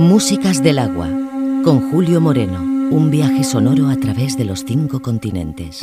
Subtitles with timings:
[0.00, 1.08] Músicas del agua,
[1.62, 5.80] con Julio Moreno, un viaje sonoro a través de los cinco continentes.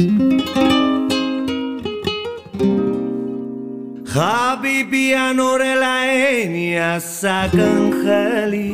[4.15, 8.73] Habibian horrela eniazak angeli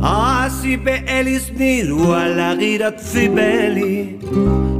[0.00, 4.20] Azibe eliz nirua lagiratzi beli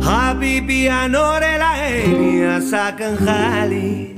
[0.00, 4.14] Habibian horrela eniazak angeli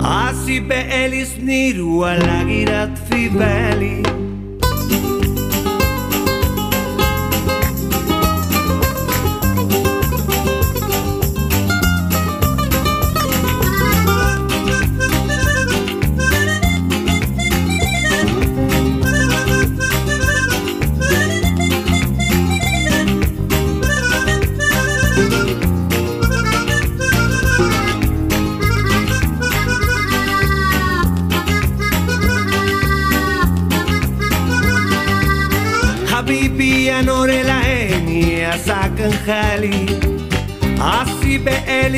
[0.00, 4.17] Azibe eliz nirua lagiratzi beli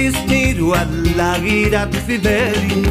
[0.09, 2.83] بقالي سنين ولا غيرك في بالي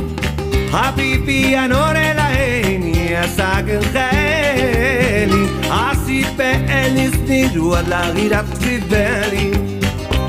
[0.72, 9.50] حبيبي يا نور العين يا ساكن خالي عصي بقالي سنين ولا غيرك في بالي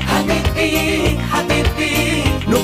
[0.08, 2.58] حبيبي حبيبي No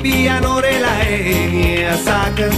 [0.00, 2.52] Bibi anore la e ni asaken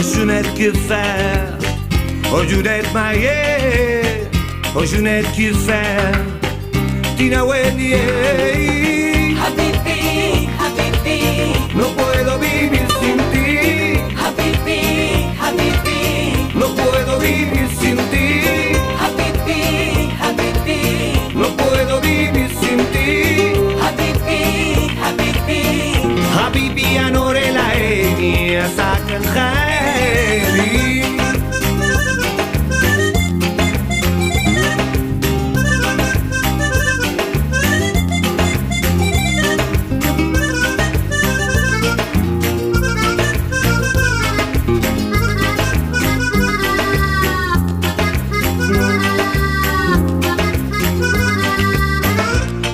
[0.00, 1.58] Oh, je n'ai que faire.
[2.32, 4.30] Oh, je n'ai maillé.
[4.74, 5.52] Oh, je n'ai que
[11.74, 13.46] No puedo vivir sin ti.
[14.16, 14.80] Habibi,
[15.38, 16.48] Habibi.
[16.54, 18.26] No puedo vivir sin ti.
[19.02, 19.60] Habibi,
[20.18, 20.80] Habibi.
[21.34, 23.08] No puedo vivir sin ti.
[26.32, 27.39] Habibi, Anore.
[28.76, 29.58] zaken geilig.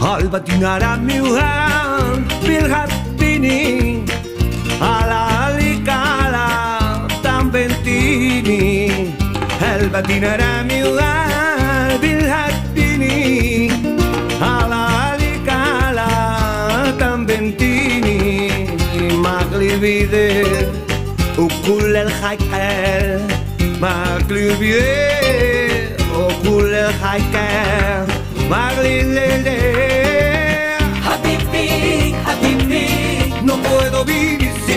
[0.00, 0.96] Al batinar a
[10.05, 13.65] Albatinara miuhan bilhat bini
[14.37, 16.09] ala alikala
[17.01, 18.17] tambentini
[19.25, 20.29] Maglibide
[21.45, 23.25] ukul el haikel
[23.81, 24.93] Maglibide
[26.25, 28.05] ukul el haikel
[28.53, 29.59] Maglibide
[31.05, 31.67] حبيبي
[32.25, 32.85] حبيبي
[33.49, 34.74] No puedo vivir sin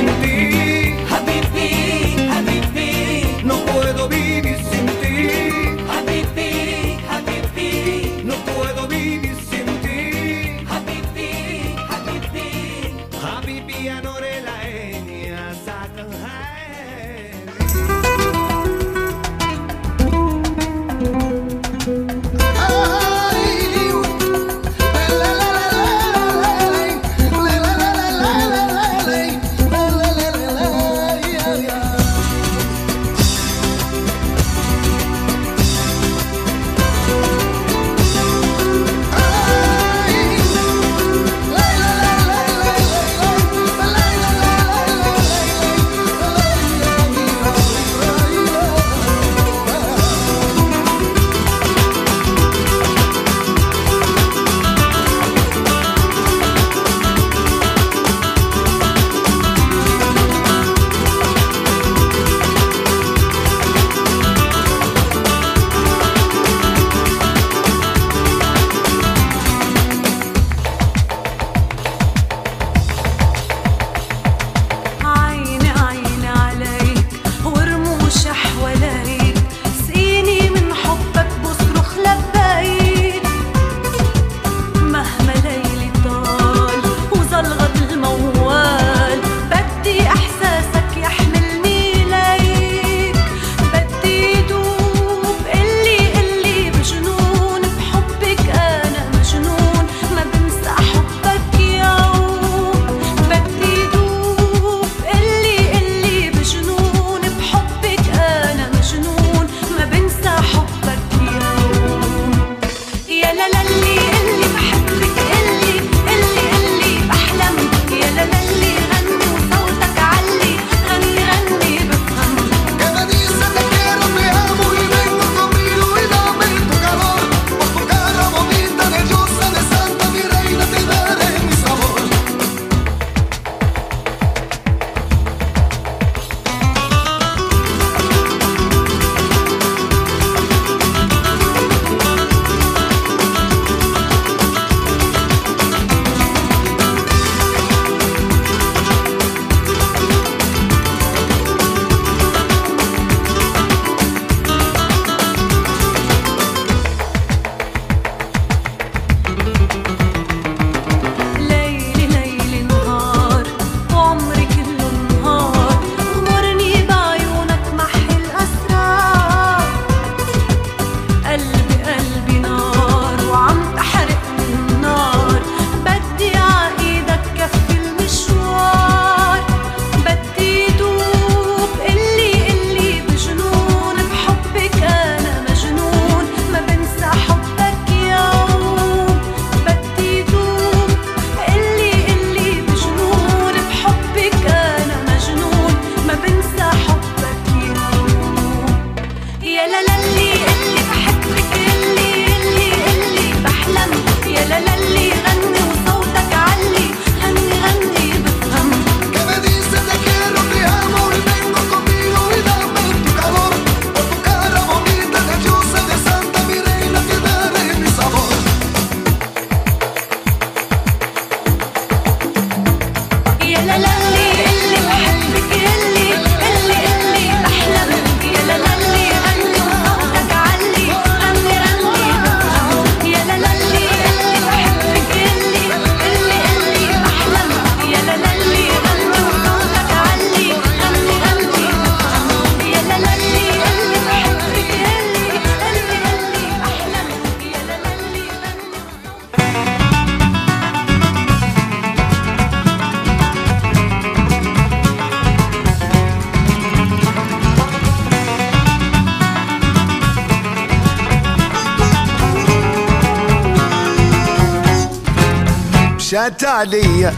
[266.09, 267.13] مشات عليا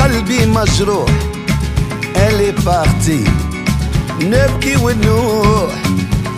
[0.00, 1.10] قلبي مجروح
[2.14, 3.28] elle est partie
[4.22, 5.72] نبكي ونوح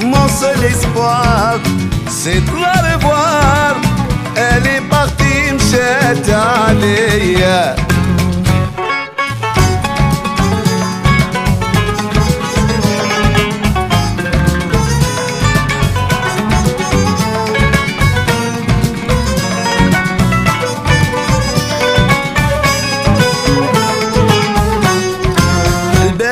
[0.02, 1.54] mon seul espoir
[2.18, 3.74] c'est de la revoir
[4.36, 7.76] elle est partie مشات عليا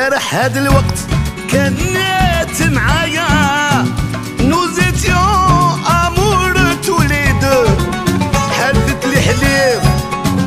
[0.04, 0.98] امبارح هاد الوقت
[1.52, 3.26] كان نات معايا.
[4.40, 7.44] نوز اتيون أمور توليد.
[8.58, 9.82] حدت لي حليب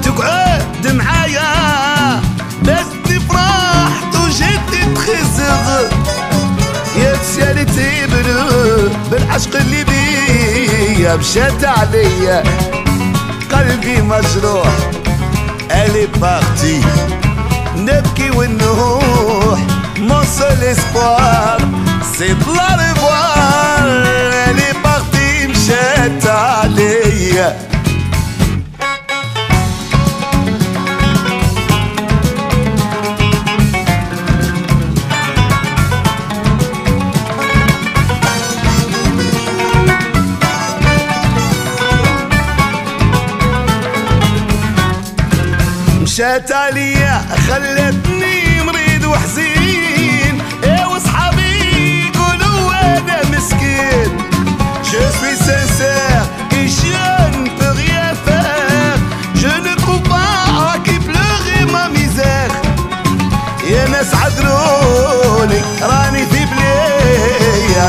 [0.04, 2.22] تقعد معايا.
[2.62, 5.82] بس فرحت وجدت خزغ
[6.96, 12.44] يا سيالي تبرو بالعشق اللي بيا مشات عليا.
[13.52, 14.68] قلبي مجروح.
[15.72, 16.82] الي باغتي.
[17.78, 19.07] نبكي ونهون
[20.08, 21.58] mon seul espoir,
[22.14, 23.86] c'est de la revoir.
[24.48, 27.08] Elle est partie, m'chète allée.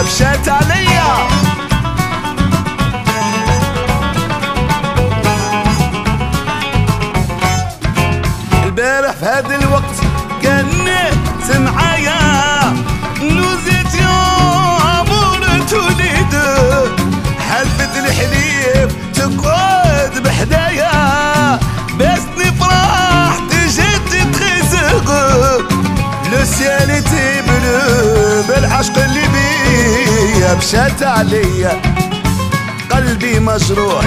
[0.09, 0.88] Shut up.
[30.59, 31.83] مشات عليا
[32.91, 34.05] قلبي مجروح.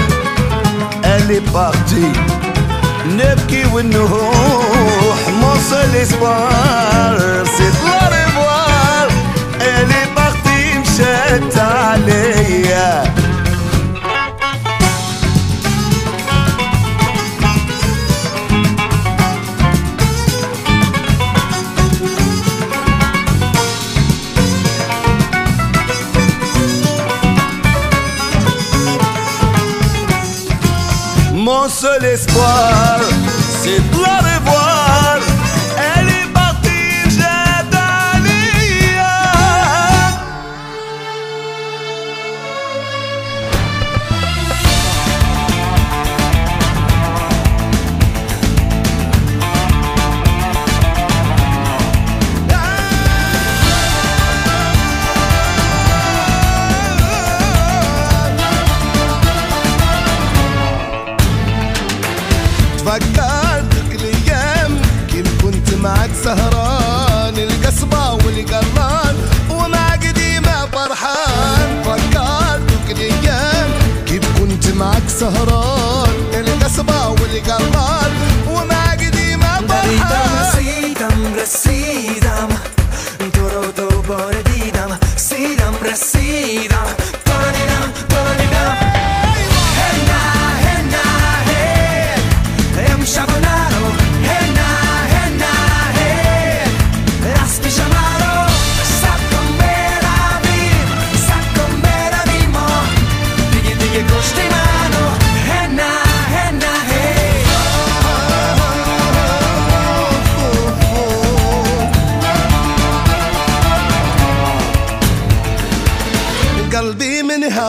[1.04, 2.12] الي بارتي.
[3.06, 5.28] نبكي ونروح.
[5.40, 8.61] موصل اسبار سي لاريفوار
[31.82, 33.00] seul espoir,
[33.50, 33.80] c'est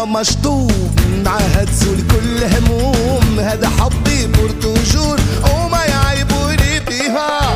[0.05, 0.71] مشطوب
[1.65, 3.39] تزول كل هموم.
[3.39, 5.19] هذا حبي برتجور
[5.53, 7.53] وما يعيبوني فيها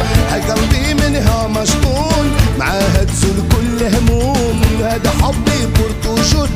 [0.50, 4.62] قلبي منها مشطون معها تزول كل هموم.
[4.84, 6.50] هذا حبي برتجور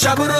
[0.00, 0.39] şaburu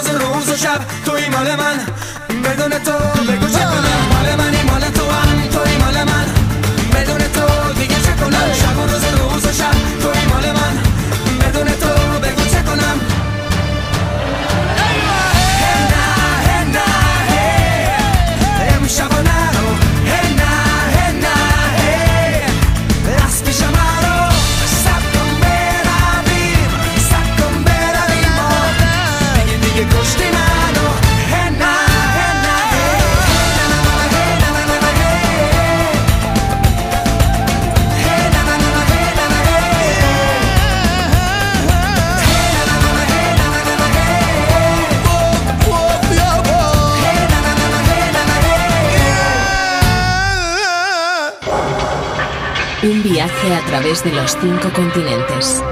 [53.21, 55.63] viaje a través de los cinco continentes.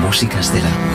[0.00, 0.89] Músicas de la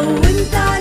[0.00, 0.71] winter.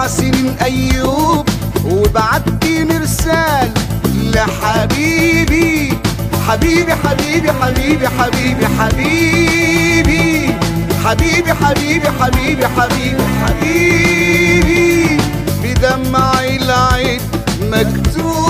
[0.00, 1.48] سبع سنين أيوب
[1.84, 3.70] وبعتي مرسال
[4.34, 5.98] لحبيبي.
[6.48, 10.54] حبيبي حبيبي حبيبي حبيبي حبيبي.
[11.04, 15.18] حبيبي حبيبي حبيبي حبيبي حبيبي.
[15.62, 17.20] بدمع العيد
[17.62, 18.49] مكتوب.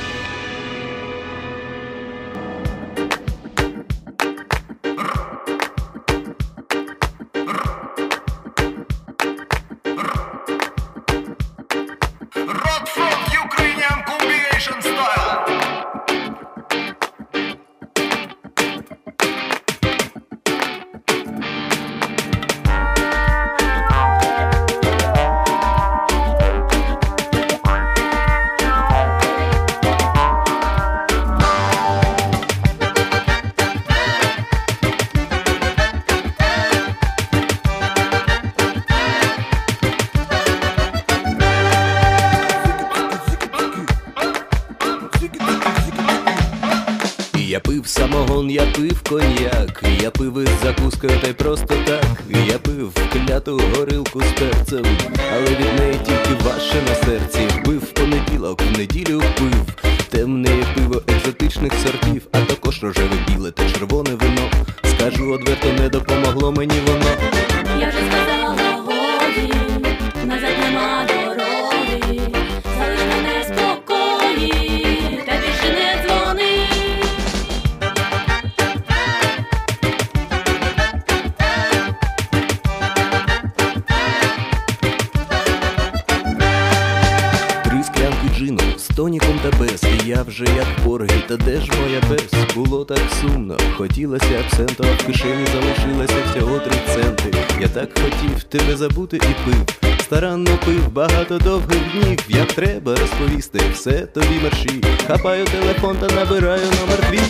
[99.45, 99.91] Пив.
[100.01, 102.19] Старанно пив багато довгих днів.
[102.27, 104.81] Як треба розповісти, все тобі мерші.
[105.07, 107.21] Хапаю телефон та набираю номер твій.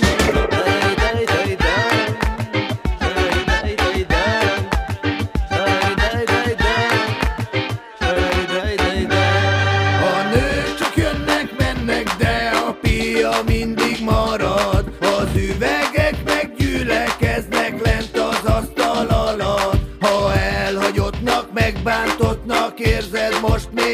[1.63, 1.90] A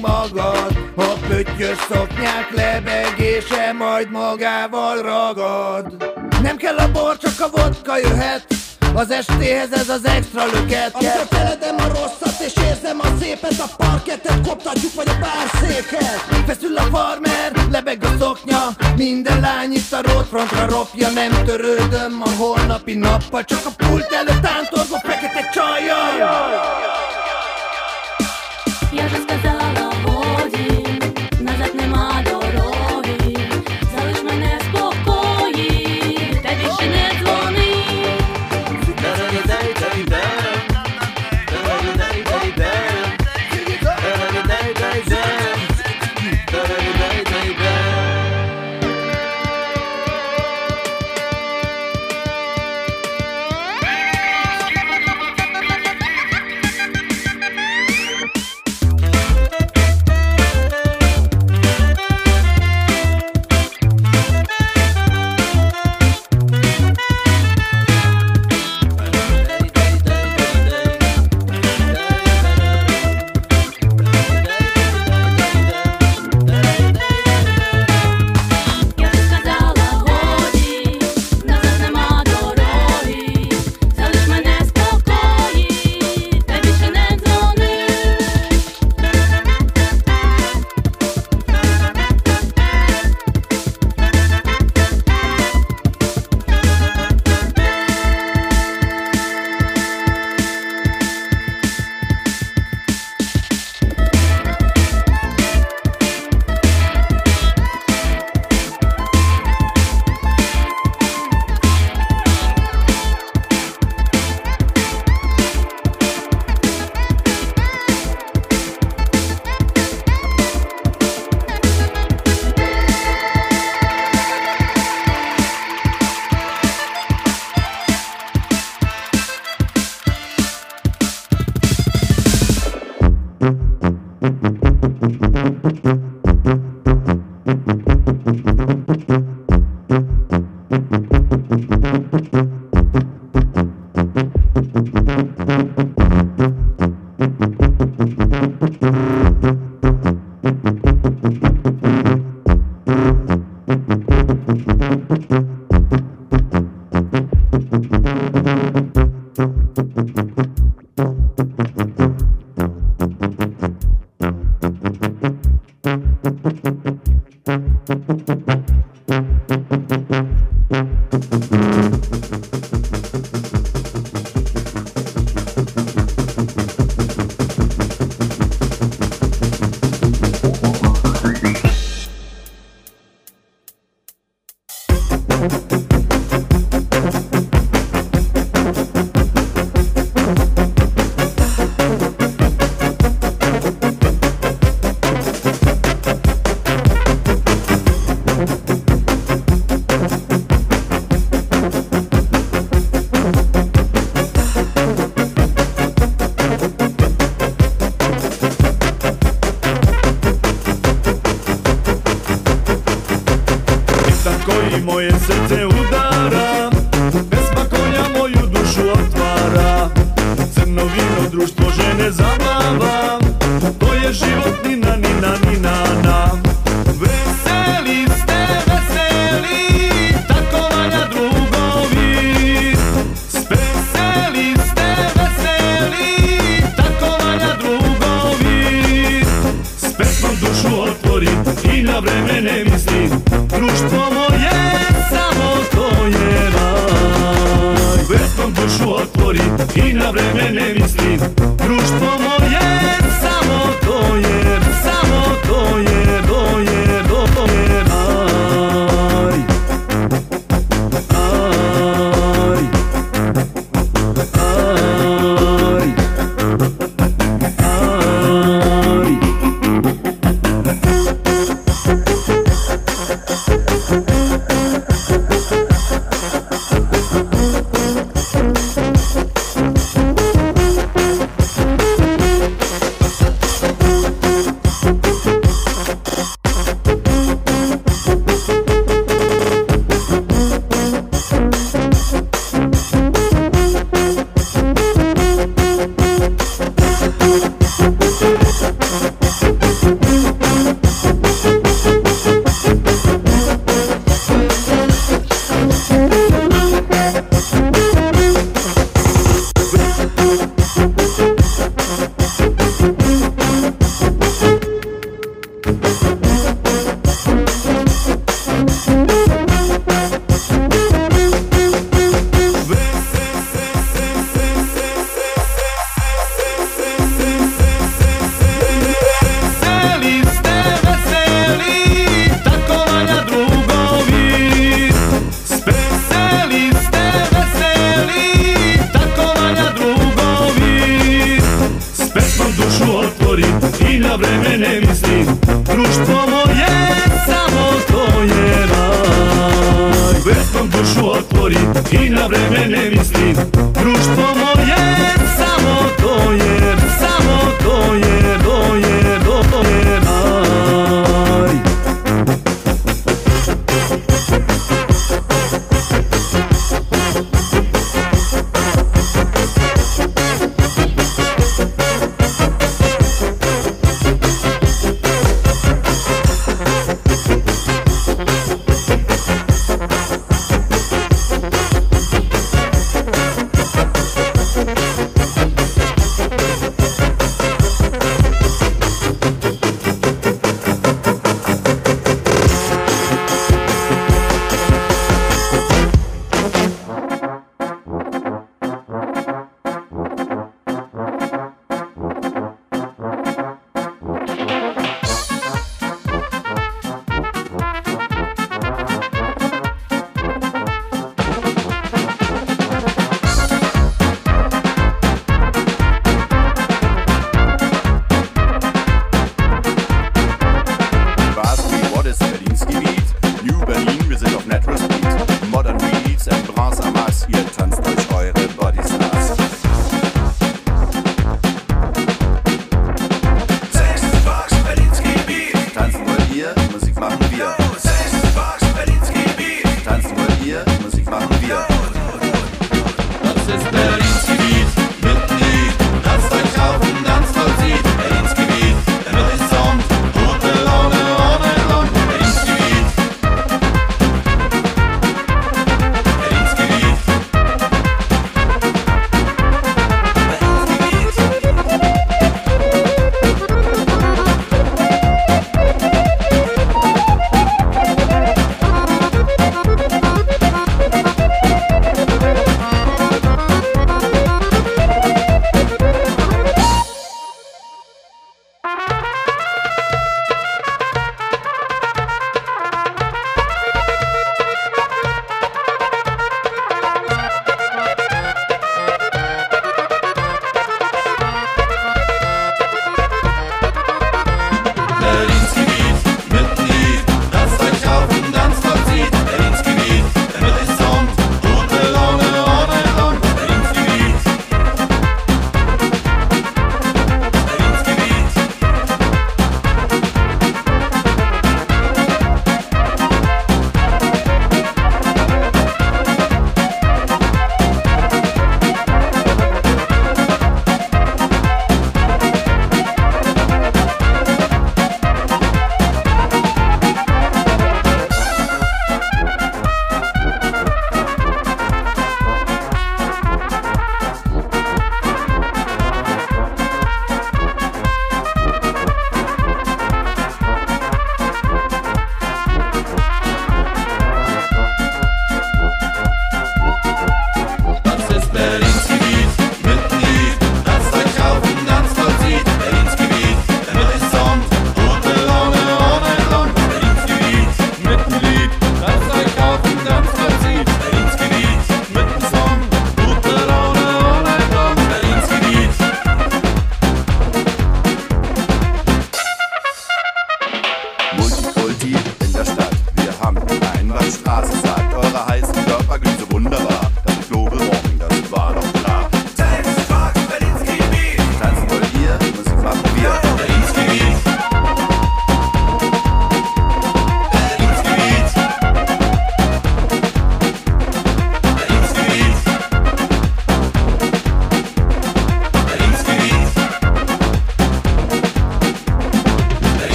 [0.00, 6.12] magad, a pöttyös szoknyák lebegése majd magával ragad.
[6.42, 8.46] Nem kell a bor, csak a vodka jöhet,
[8.94, 13.68] az estéhez ez az extra löket A köpeledem a rosszat és érzem a szépet A
[13.76, 20.00] parketet koptatjuk vagy a bárszéket Feszül a farmer, lebeg a szoknya Minden lány itt a
[20.02, 26.18] rótfrontra ropja Nem törődöm a holnapi nappal Csak a pult előtt tántorgó fekete csajjal Jaj,
[26.18, 27.42] jaj, jaj, jaj, jaj,
[28.92, 29.37] jaj, jaj, jaj.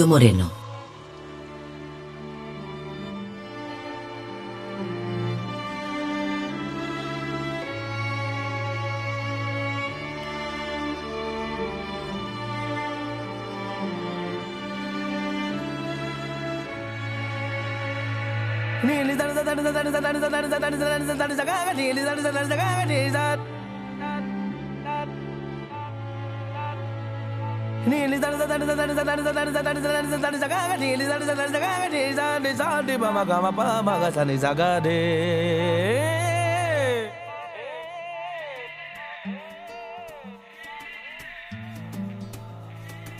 [0.00, 0.60] Claudio Moreno.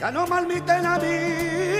[0.00, 1.79] Ya no malmiten a mí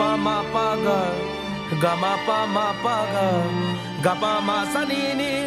[0.00, 1.00] pa ma pa ga,
[1.82, 3.26] ga ma pa ma pa ga,
[4.04, 5.39] ga pa ma sa ni ni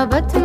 [0.00, 0.39] davet